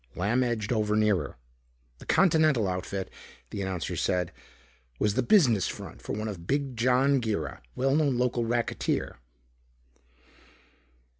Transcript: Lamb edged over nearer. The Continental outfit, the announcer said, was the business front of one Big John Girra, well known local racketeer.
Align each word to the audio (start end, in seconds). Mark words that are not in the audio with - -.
Lamb 0.15 0.43
edged 0.43 0.73
over 0.73 0.95
nearer. 0.95 1.37
The 1.99 2.07
Continental 2.07 2.67
outfit, 2.67 3.07
the 3.51 3.61
announcer 3.61 3.95
said, 3.95 4.31
was 4.97 5.13
the 5.13 5.21
business 5.21 5.67
front 5.67 6.01
of 6.09 6.17
one 6.17 6.33
Big 6.41 6.75
John 6.75 7.21
Girra, 7.21 7.61
well 7.75 7.95
known 7.95 8.17
local 8.17 8.43
racketeer. 8.43 9.19